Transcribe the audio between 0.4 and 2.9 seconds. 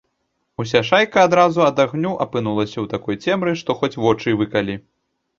Уся шайка адразу ад агню апынулася ў